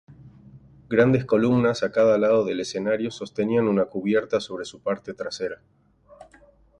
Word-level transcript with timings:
Grandes 0.89 1.25
columnas 1.25 1.83
a 1.83 1.91
cada 1.91 2.17
lado 2.17 2.43
del 2.43 2.59
escenario 2.61 3.11
sostenían 3.11 3.67
una 3.67 3.85
cubierta 3.85 4.39
sobre 4.39 4.65
su 4.65 4.81
parte 4.81 5.13
trasera. 5.13 5.61